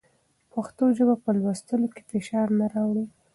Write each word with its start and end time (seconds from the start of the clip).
پښتو 0.51 0.83
ژبه 0.97 1.15
په 1.23 1.29
لوستلو 1.37 1.87
کې 1.95 2.01
فشار 2.11 2.47
نه 2.59 2.65
راوړي. 2.73 3.05